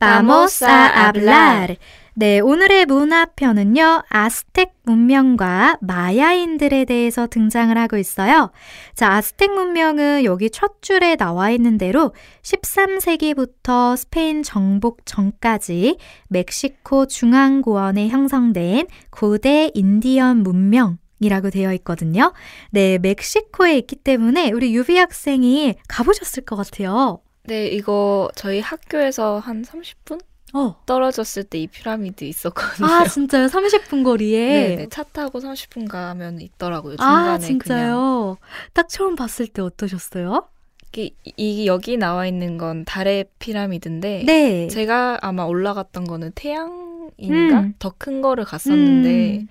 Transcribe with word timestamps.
Vamos 0.00 0.62
a 0.62 0.70
hablar. 0.70 1.76
네, 2.14 2.38
오늘의 2.38 2.86
문화편은요, 2.86 4.04
아스텍 4.08 4.74
문명과 4.84 5.78
마야인들에 5.80 6.84
대해서 6.84 7.26
등장을 7.26 7.76
하고 7.76 7.96
있어요. 7.96 8.52
자, 8.94 9.14
아스텍 9.14 9.52
문명은 9.52 10.24
여기 10.24 10.50
첫 10.50 10.82
줄에 10.82 11.16
나와 11.16 11.50
있는 11.50 11.78
대로 11.78 12.12
13세기부터 12.42 13.96
스페인 13.96 14.44
정복 14.44 15.04
전까지 15.04 15.98
멕시코 16.28 17.06
중앙고원에 17.06 18.08
형성된 18.08 18.86
고대 19.10 19.72
인디언 19.74 20.44
문명, 20.44 20.98
이라고 21.18 21.50
되어 21.50 21.72
있거든요. 21.74 22.32
네, 22.70 22.98
멕시코에 22.98 23.78
있기 23.78 23.96
때문에 23.96 24.52
우리 24.52 24.72
유비 24.76 24.96
학생이 24.96 25.74
가보셨을 25.88 26.44
것 26.44 26.54
같아요. 26.54 27.20
네, 27.48 27.66
이거 27.68 28.28
저희 28.36 28.60
학교에서 28.60 29.38
한 29.40 29.62
30분? 29.62 30.20
어. 30.54 30.76
떨어졌을 30.86 31.44
때 31.44 31.58
이 31.58 31.66
피라미드 31.66 32.24
있었거든요. 32.24 32.86
아, 32.88 33.04
진짜요? 33.06 33.46
30분 33.46 34.02
거리에? 34.04 34.48
네, 34.48 34.76
네, 34.76 34.86
차 34.88 35.02
타고 35.02 35.40
30분 35.40 35.88
가면 35.88 36.40
있더라고요. 36.40 36.94
아, 37.00 37.04
중간에 37.04 37.28
아, 37.30 37.38
진짜요? 37.38 38.36
그냥. 38.40 38.70
딱 38.72 38.88
처음 38.88 39.14
봤을 39.16 39.46
때 39.46 39.60
어떠셨어요? 39.62 40.48
이, 40.96 41.12
이 41.36 41.66
여기 41.66 41.96
나와 41.98 42.26
있는 42.26 42.56
건 42.58 42.84
달의 42.86 43.26
피라미드인데 43.38 44.24
네. 44.26 44.68
제가 44.68 45.18
아마 45.20 45.44
올라갔던 45.44 46.04
거는 46.04 46.32
태양인가 46.34 47.60
음. 47.60 47.74
더큰 47.78 48.22
거를 48.22 48.44
갔었는데 48.44 49.38
음. 49.40 49.48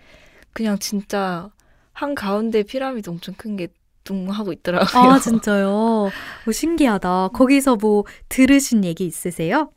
그냥 0.52 0.78
진짜 0.80 1.50
한 1.94 2.16
가운데 2.16 2.64
피라미드 2.64 3.10
엄청 3.10 3.36
큰 3.36 3.56
게 3.56 3.68
활동하고 4.08 4.54
있더라고요. 4.54 5.04
아, 5.04 5.20
진짜요? 5.20 6.10
오, 6.48 6.52
신기하다. 6.52 7.30
거기서 7.34 7.76
뭐 7.76 8.06
들으신 8.30 8.84
얘기 8.86 9.06
있으세요? 9.06 9.72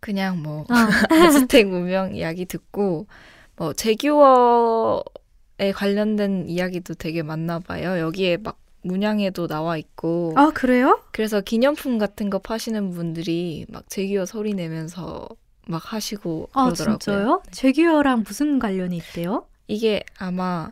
그냥 0.00 0.42
뭐 0.42 0.64
아. 0.68 0.88
아즈텍 1.10 1.68
문명 1.68 2.14
이야기 2.14 2.46
듣고 2.46 3.06
뭐 3.56 3.72
제규어에 3.72 5.02
관련된 5.74 6.48
이야기도 6.48 6.94
되게 6.94 7.22
많나 7.22 7.58
봐요. 7.58 7.98
여기에 7.98 8.38
막 8.38 8.58
문양에도 8.82 9.46
나와 9.46 9.76
있고. 9.76 10.32
아, 10.36 10.50
그래요? 10.50 11.00
그래서 11.12 11.40
기념품 11.40 11.98
같은 11.98 12.30
거 12.30 12.38
파시는 12.38 12.90
분들이 12.90 13.64
막 13.68 13.88
제규어 13.88 14.26
소리 14.26 14.54
내면서 14.54 15.28
막 15.68 15.92
하시고 15.92 16.48
아, 16.52 16.64
그러더라고요. 16.64 16.98
진짜요? 16.98 17.42
네. 17.44 17.50
제규어랑 17.52 18.24
무슨 18.26 18.58
관련이 18.58 18.96
있대요? 18.96 19.46
이게 19.68 20.02
아마 20.18 20.70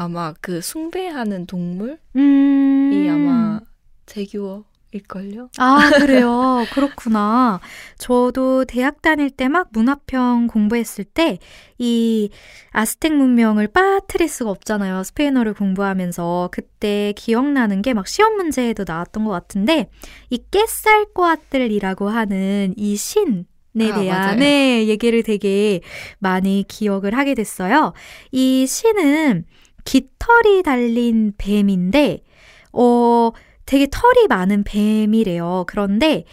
아마 0.00 0.32
그 0.40 0.60
숭배하는 0.60 1.46
동물이 1.46 1.96
음~ 2.16 3.08
아마 3.10 3.60
제규어 4.06 4.64
일걸요? 4.92 5.50
아, 5.58 5.90
그래요. 5.98 6.64
그렇구나. 6.72 7.60
저도 7.98 8.64
대학 8.64 9.02
다닐 9.02 9.28
때 9.30 9.48
막 9.48 9.68
문화평 9.72 10.46
공부했을 10.46 11.04
때 11.04 11.38
이 11.78 12.30
아스텍 12.70 13.12
문명을 13.14 13.66
빠뜨릴 13.68 14.28
수가 14.28 14.50
없잖아요. 14.50 15.02
스페인어를 15.04 15.52
공부하면서. 15.54 16.48
그때 16.52 17.12
기억나는 17.16 17.82
게 17.82 17.92
막 17.92 18.06
시험 18.08 18.34
문제에도 18.36 18.84
나왔던 18.86 19.24
것 19.24 19.30
같은데 19.30 19.90
이 20.30 20.38
깨쌀꼬아들이라고 20.50 22.08
하는 22.08 22.72
이 22.76 22.96
신, 22.96 23.46
에 23.78 23.90
아, 23.90 23.94
대한 24.00 24.38
네, 24.38 24.86
얘기를 24.88 25.22
되게 25.22 25.80
많이 26.18 26.64
기억을 26.66 27.14
하게 27.16 27.34
됐어요. 27.34 27.92
이 28.32 28.66
신은 28.66 29.44
깃털이 29.88 30.62
달린 30.62 31.32
뱀인데, 31.38 32.22
어, 32.72 33.30
되게 33.66 33.86
털이 33.90 34.26
많은 34.28 34.64
뱀이래요. 34.64 35.64
그런데 35.66 36.24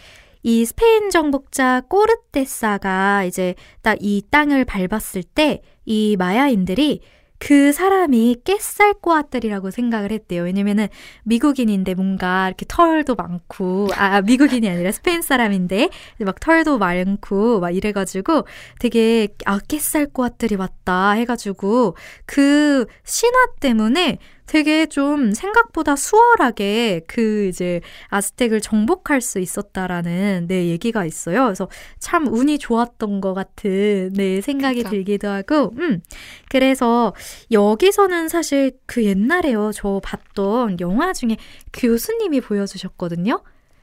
이 0.42 0.64
스페인 0.64 1.10
정복자 1.10 1.82
꼬르테사가 1.88 3.24
이제 3.24 3.54
딱 3.82 3.98
이 4.00 4.22
땅을 4.30 4.64
밟았을 4.66 5.22
때 5.22 5.62
이 5.86 6.16
마야인들이 6.18 7.00
그 7.38 7.72
사람이 7.72 8.42
깨쌀꼬아들이라고 8.44 9.70
생각을 9.70 10.12
했대요. 10.12 10.42
왜냐면은 10.42 10.88
미국인인데 11.24 11.94
뭔가 11.94 12.48
이렇게 12.48 12.64
털도 12.68 13.14
많고, 13.14 13.88
아, 13.94 14.22
미국인이 14.22 14.68
아니라 14.68 14.92
스페인 14.92 15.22
사람인데 15.22 15.90
막 16.20 16.40
털도 16.40 16.78
많고 16.78 17.60
막 17.60 17.70
이래가지고 17.70 18.46
되게 18.78 19.28
아, 19.44 19.58
깨쌀꼬아들이 19.58 20.56
왔다 20.56 21.12
해가지고 21.12 21.96
그 22.24 22.86
신화 23.04 23.34
때문에 23.60 24.18
되게 24.46 24.86
좀 24.86 25.32
생각보다 25.32 25.96
수월하게 25.96 27.02
그 27.06 27.46
이제 27.46 27.80
아스텍을 28.08 28.60
정복할 28.60 29.20
수 29.20 29.40
있었다라는 29.40 30.46
네 30.48 30.66
얘기가 30.66 31.04
있어요. 31.04 31.44
그래서 31.44 31.68
참 31.98 32.26
운이 32.26 32.58
좋았던 32.58 33.20
것 33.20 33.34
같은 33.34 34.12
네 34.14 34.40
생각이 34.40 34.82
그쵸. 34.82 34.90
들기도 34.90 35.28
하고, 35.28 35.72
음 35.78 36.00
그래서 36.48 37.12
여기서는 37.50 38.28
사실 38.28 38.72
그 38.86 39.04
옛날에요 39.04 39.72
저 39.74 40.00
봤던 40.02 40.78
영화 40.80 41.12
중에 41.12 41.36
교수님이 41.72 42.40
보여주셨거든요. 42.40 43.42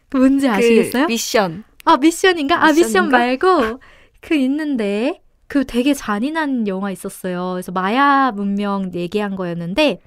그 0.10 0.18
뭔지 0.18 0.48
그 0.48 0.54
아시겠어요? 0.54 1.08
그 1.08 1.12
미션. 1.12 1.64
아 1.86 1.98
미션인가? 1.98 2.64
아 2.64 2.72
미션 2.72 3.10
말고 3.10 3.80
그 4.22 4.36
있는데 4.36 5.22
그 5.48 5.66
되게 5.66 5.94
잔인한 5.94 6.68
영화 6.68 6.90
있었어요. 6.90 7.52
그래서 7.54 7.72
마야 7.72 8.32
문명 8.32 8.92
얘기한 8.96 9.36
거였는데 9.36 10.00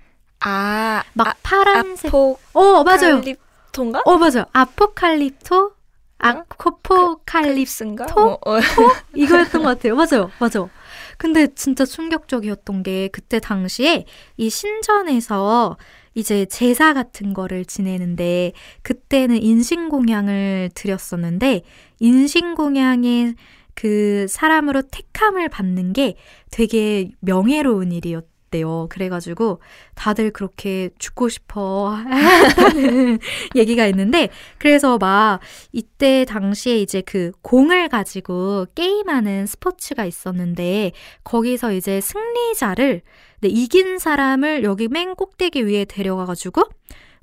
아, 0.49 1.03
막 1.15 1.27
아, 1.27 1.35
파란색. 1.43 2.07
아포. 2.07 2.39
어, 2.53 2.85
맞아요. 2.85 3.21
칼립토인가? 3.21 4.03
어, 4.05 4.17
맞아요. 4.17 4.45
아포칼립토? 4.53 5.73
아코포칼립스인가? 6.19 8.07
토? 8.07 8.21
어, 8.21 8.39
어. 8.47 8.61
토? 8.61 8.93
이거였던 9.17 9.65
것 9.65 9.69
같아요. 9.71 9.97
맞아요. 9.97 10.31
맞아요. 10.39 10.71
근데 11.19 11.49
진짜 11.55 11.85
충격적이었던 11.85 12.85
게 12.85 13.09
그때 13.09 13.41
당시에 13.41 14.07
이 14.37 14.49
신전에서 14.49 15.79
이제 16.15 16.47
제사 16.47 16.95
같은 16.95 17.35
거를 17.35 17.65
지내는데 17.65 18.53
그때는 18.83 19.43
인신공양을 19.43 20.71
드렸었는데 20.75 21.63
인신공양의 21.99 23.35
그 23.75 24.27
사람으로 24.29 24.83
택함을 24.83 25.49
받는 25.49 25.93
게 25.93 26.15
되게 26.51 27.11
명예로운 27.21 27.91
일이었 27.91 28.36
있대요. 28.47 28.87
그래가지고 28.91 29.61
다들 29.95 30.31
그렇게 30.31 30.91
죽고 30.99 31.29
싶어 31.29 31.97
얘기가 33.55 33.87
있는데 33.87 34.29
그래서 34.59 34.99
막 34.99 35.41
이때 35.73 36.25
당시에 36.25 36.79
이제 36.79 37.01
그 37.01 37.33
공을 37.43 37.89
가지고 37.89 38.67
게임하는 38.75 39.47
스포츠가 39.47 40.05
있었는데 40.05 40.93
거기서 41.25 41.73
이제 41.73 42.01
승리자를 42.01 43.03
네, 43.41 43.49
이긴 43.49 43.99
사람을 43.99 44.65
여기 44.65 44.89
맨 44.89 45.15
꼭대기 45.15 45.67
위에 45.67 45.85
데려가가지고 45.85 46.63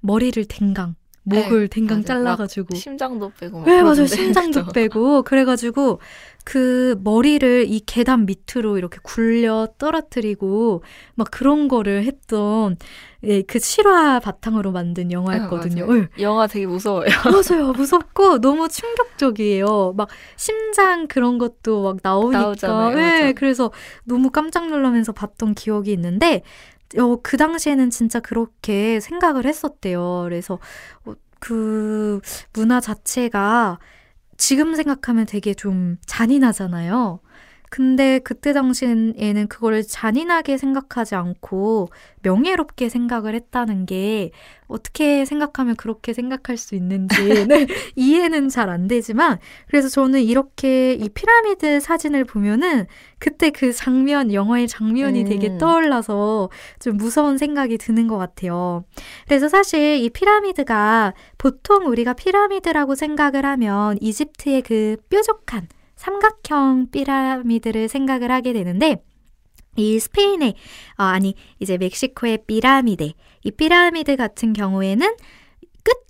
머리를 0.02 0.46
댕강 0.46 0.96
목을 1.24 1.68
네, 1.70 1.80
댕강 1.80 2.00
맞아. 2.00 2.08
잘라가지고. 2.16 2.76
심장도 2.76 3.32
빼고 3.40 3.64
네 3.66 3.82
맞아요. 3.82 4.06
심장도 4.06 4.68
빼고 4.74 5.24
그래가지고 5.24 6.00
그 6.44 7.00
머리를 7.04 7.66
이 7.70 7.80
계단 7.86 8.26
밑으로 8.26 8.78
이렇게 8.78 9.00
굴려 9.02 9.70
떨어뜨리고 9.78 10.84
막 11.16 11.28
그런 11.32 11.68
거를 11.68 12.04
했던 12.04 12.78
예, 13.26 13.42
그 13.42 13.58
실화 13.60 14.20
바탕으로 14.20 14.72
만든 14.72 15.12
영화였거든요. 15.12 15.86
아, 15.90 16.08
영화 16.20 16.46
되게 16.48 16.66
무서워요. 16.66 17.08
맞아요. 17.26 17.72
무섭고 17.72 18.40
너무 18.40 18.68
충격적이에요. 18.68 19.94
막 19.96 20.10
심장 20.36 21.08
그런 21.08 21.38
것도 21.38 21.84
막 21.84 21.98
나오니까. 22.04 22.42
나오잖아요, 22.42 22.96
네, 22.96 23.34
그래서 23.34 23.72
너무 24.04 24.30
깜짝 24.30 24.68
놀라면서 24.70 25.14
봤던 25.14 25.56
기억이 25.56 25.92
있는데 25.94 26.44
어, 26.98 27.18
그 27.24 27.38
당시에는 27.38 27.90
진짜 27.90 28.20
그렇게 28.20 29.00
생각을 29.00 29.46
했었대요. 29.46 30.24
그래서 30.26 30.60
어, 31.06 31.14
그 31.40 32.20
문화 32.54 32.80
자체가 32.80 33.80
지금 34.38 34.76
생각하면 34.76 35.26
되게 35.26 35.54
좀 35.54 35.98
잔인하잖아요. 36.06 37.20
근데 37.74 38.20
그때 38.20 38.54
당시에는 38.54 39.48
그걸 39.48 39.82
잔인하게 39.82 40.58
생각하지 40.58 41.16
않고 41.16 41.90
명예롭게 42.22 42.88
생각을 42.88 43.34
했다는 43.34 43.88
게 43.88 44.30
어떻게 44.68 45.26
생각하면 45.26 45.76
그렇게 45.76 46.14
생각할 46.14 46.56
수 46.58 46.76
있는지 46.76 47.48
네, 47.48 47.66
이해는 47.96 48.50
잘 48.50 48.70
안 48.70 48.88
되지만 48.88 49.40
그래서 49.68 49.90
저는 49.90 50.22
이렇게 50.22 50.94
이 50.94 51.10
피라미드 51.10 51.80
사진을 51.80 52.26
보면은 52.26 52.86
그때 53.18 53.50
그 53.50 53.74
장면 53.74 54.32
영화의 54.32 54.68
장면이 54.68 55.22
음. 55.22 55.26
되게 55.26 55.58
떠올라서 55.58 56.52
좀 56.80 56.98
무서운 56.98 57.40
생각이 57.40 57.80
드는 57.80 58.08
것 58.08 58.20
같아요. 58.20 58.86
그래서 59.28 59.50
사실 59.50 59.96
이 59.96 60.12
피라미드가 60.12 61.16
보통 61.40 61.88
우리가 61.88 62.14
피라미드라고 62.14 62.94
생각을 62.94 63.48
하면 63.48 63.98
이집트의 64.00 64.62
그 64.62 64.98
뾰족한 65.10 65.68
삼각형 66.04 66.92
피라미드를 66.92 67.88
생각을 67.88 68.30
하게 68.30 68.52
되는데 68.52 69.02
이 69.78 70.00
스페인의 70.00 70.56
어, 70.98 71.04
아니 71.04 71.34
이제 71.60 71.78
멕시코의 71.78 72.40
피라미드 72.46 73.12
이 73.44 73.52
피라미드 73.52 74.18
같은 74.18 74.52
경우에는 74.52 75.16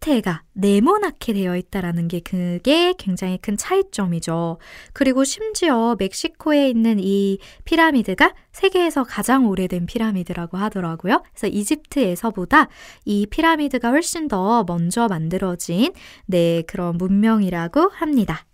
끝에가 0.01 0.43
네모나게 0.53 1.33
되어 1.33 1.57
있다라는 1.57 2.07
게 2.07 2.19
그게 2.19 2.93
굉장히 2.97 3.39
큰 3.39 3.57
차이점이죠. 3.57 4.59
그리고 4.93 5.23
심지어 5.23 5.95
멕시코에 5.97 6.69
있는 6.69 6.99
이 6.99 7.39
피라미드가 7.65 8.33
세계에서 8.51 9.03
가장 9.03 9.47
오래된 9.47 9.87
피라미드라고 9.87 10.57
하더라고요. 10.57 11.23
그래서 11.31 11.47
이집트에서보다 11.47 12.67
이 13.05 13.25
피라미드가 13.25 13.89
훨씬 13.89 14.27
더 14.27 14.63
먼저 14.67 15.07
만들어진 15.07 15.91
네, 16.27 16.63
그런 16.67 16.97
문명이라고 16.97 17.89
합니다. 17.93 18.45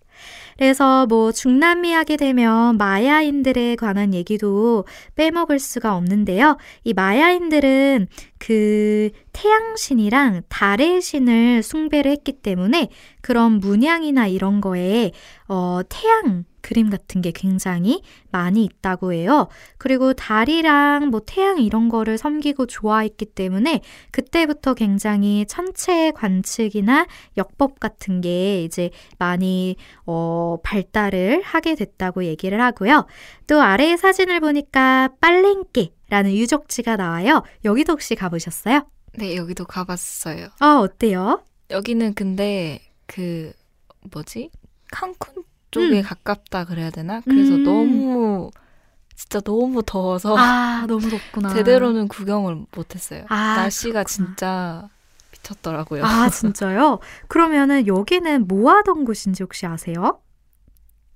그래서 0.59 1.05
뭐 1.05 1.31
중남미 1.31 1.93
하게 1.93 2.17
되면 2.17 2.77
마야인들에 2.77 3.77
관한 3.77 4.13
얘기도 4.13 4.83
빼먹을 5.15 5.57
수가 5.57 5.95
없는데요. 5.95 6.57
이 6.83 6.91
마야인들은 6.91 8.07
그 8.39 9.09
태양신이랑 9.31 10.41
달의 10.49 11.01
신을 11.01 11.63
숭배를 11.63 12.11
했기 12.11 12.33
때문에 12.33 12.89
그런 13.21 13.53
문양이나 13.61 14.27
이런 14.27 14.59
거에 14.59 15.11
어, 15.47 15.79
태양 15.87 16.43
그림 16.61 16.89
같은 16.89 17.21
게 17.21 17.31
굉장히 17.31 18.01
많이 18.31 18.63
있다고 18.63 19.13
해요. 19.13 19.47
그리고 19.77 20.13
달이랑 20.13 21.09
뭐 21.09 21.21
태양 21.25 21.59
이런 21.59 21.89
거를 21.89 22.17
섬기고 22.17 22.67
좋아했기 22.67 23.25
때문에 23.25 23.81
그때부터 24.11 24.73
굉장히 24.73 25.45
천체 25.47 26.11
관측이나 26.11 27.07
역법 27.37 27.79
같은 27.79 28.21
게 28.21 28.63
이제 28.63 28.89
많이 29.17 29.75
어, 30.05 30.57
발달을 30.63 31.41
하게 31.43 31.75
됐다고 31.75 32.25
얘기를 32.25 32.61
하고요. 32.61 33.07
또 33.47 33.61
아래의 33.61 33.97
사진을 33.97 34.39
보니까 34.39 35.09
빨랭게라는 35.21 36.33
유적지가 36.33 36.97
나와요. 36.97 37.43
여기도 37.65 37.93
혹시 37.93 38.15
가보셨어요? 38.15 38.87
네, 39.13 39.35
여기도 39.35 39.65
가봤어요. 39.65 40.49
어, 40.61 40.65
어때요? 40.81 41.43
여기는 41.71 42.13
근데 42.13 42.81
그 43.05 43.51
뭐지? 44.11 44.49
칸쿤 44.91 45.43
쪽에 45.71 45.99
음. 45.99 46.03
가깝다 46.03 46.65
그래야 46.65 46.89
되나? 46.89 47.21
그래서 47.21 47.55
음. 47.55 47.63
너무 47.63 48.51
진짜 49.15 49.39
너무 49.41 49.83
더워서 49.85 50.35
아 50.37 50.85
너무 50.87 51.09
덥구나 51.09 51.49
제대로는 51.53 52.07
구경을 52.07 52.65
못했어요. 52.75 53.25
아, 53.29 53.55
날씨가 53.57 54.03
그렇구나. 54.03 54.03
진짜 54.05 54.89
미쳤더라고요. 55.31 56.05
아 56.05 56.29
진짜요? 56.29 56.99
그러면은 57.27 57.85
여기는 57.87 58.47
뭐 58.47 58.71
하던 58.73 59.05
곳인지 59.05 59.43
혹시 59.43 59.65
아세요? 59.65 60.21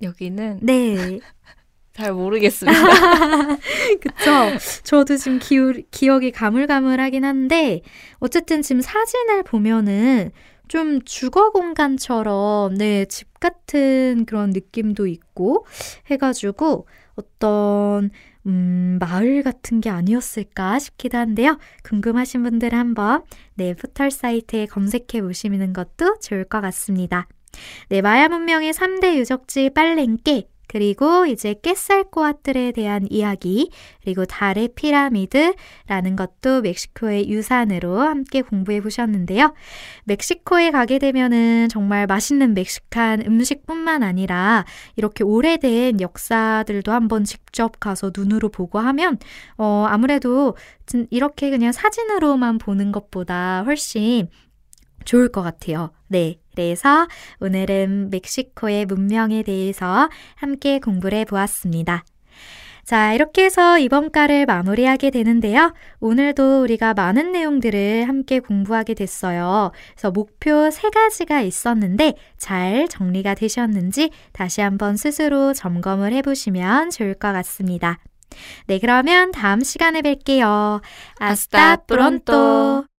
여기는 0.01 0.59
네. 0.61 1.19
잘 1.94 2.11
모르겠습니다. 2.11 2.79
그쵸? 4.01 4.51
저도 4.83 5.15
지금 5.15 5.38
기 5.38 5.83
기억이 5.91 6.31
가물가물하긴 6.31 7.23
한데, 7.23 7.81
어쨌든 8.17 8.63
지금 8.63 8.81
사진을 8.81 9.44
보면은 9.44 10.31
좀 10.67 11.03
주거 11.05 11.51
공간처럼 11.51 12.73
네, 12.75 13.05
집 13.05 13.32
같은 13.44 14.24
그런 14.25 14.51
느낌도 14.51 15.06
있고 15.07 15.66
해가지고 16.10 16.88
어떤 17.16 18.10
음, 18.45 18.98
마을 19.00 19.44
같은 19.44 19.81
게 19.81 19.90
아니었을까 19.90 20.80
싶기도 20.80 21.18
한데요. 21.18 21.60
궁금하신 21.84 22.44
분들 22.44 22.74
한번 22.74 23.24
네, 23.56 23.74
포털 23.74 24.12
사이트에 24.12 24.66
검색해 24.66 25.22
보시는 25.22 25.74
것도 25.74 26.19
좋을 26.22 26.45
것 26.45 26.62
같습니다. 26.62 27.28
네, 27.90 28.01
마야 28.01 28.30
문명의 28.30 28.74
3대 28.74 29.16
유적지 29.18 29.72
빨랭께 29.72 30.48
그리고 30.68 31.25
이제 31.25 31.54
깻살꼬아들에 31.62 32.74
대한 32.74 33.07
이야기, 33.10 33.69
그리고 34.01 34.25
달의 34.25 34.69
피라미드라는 34.75 36.15
것도 36.15 36.62
멕시코의 36.62 37.30
유산으로 37.30 38.00
함께 38.00 38.42
공부해 38.42 38.81
보셨는데요. 38.81 39.54
멕시코에 40.06 40.71
가게 40.71 41.00
되면은 41.00 41.69
정말 41.69 42.07
맛있는 42.07 42.54
멕시칸 42.54 43.21
음식뿐만 43.25 44.04
아니라 44.04 44.65
이렇게 44.95 45.24
오래된 45.24 46.01
역사들도 46.01 46.92
한번 46.92 47.24
직접 47.24 47.80
가서 47.80 48.12
눈으로 48.15 48.50
보고 48.50 48.80
하면, 48.80 49.18
어, 49.57 49.86
아무래도 49.88 50.56
이렇게 51.10 51.50
그냥 51.50 51.71
사진으로만 51.71 52.57
보는 52.57 52.92
것보다 52.92 53.63
훨씬 53.65 54.27
좋을 55.06 55.30
것 55.30 55.42
같아요. 55.42 55.92
네. 56.07 56.43
그래서 56.53 57.07
오늘은 57.39 58.09
멕시코의 58.11 58.85
문명에 58.85 59.44
대해서 59.44 60.09
함께 60.35 60.79
공부를 60.79 61.19
해 61.19 61.25
보았습니다. 61.25 62.03
자, 62.85 63.13
이렇게 63.13 63.45
해서 63.45 63.79
이번 63.79 64.11
과를 64.11 64.45
마무리하게 64.45 65.09
되는데요. 65.09 65.73
오늘도 66.01 66.63
우리가 66.63 66.94
많은 66.94 67.31
내용들을 67.31 68.07
함께 68.07 68.39
공부하게 68.39 68.94
됐어요. 68.94 69.71
그래서 69.94 70.11
목표 70.11 70.69
세 70.69 70.89
가지가 70.89 71.41
있었는데 71.41 72.15
잘 72.38 72.88
정리가 72.89 73.35
되셨는지 73.35 74.11
다시 74.33 74.59
한번 74.59 74.97
스스로 74.97 75.53
점검을 75.53 76.11
해보시면 76.11 76.89
좋을 76.89 77.13
것 77.13 77.31
같습니다. 77.31 78.00
네, 78.67 78.79
그러면 78.79 79.31
다음 79.31 79.61
시간에 79.61 80.01
뵐게요. 80.01 80.81
아스타 81.19 81.77
프론토! 81.88 82.93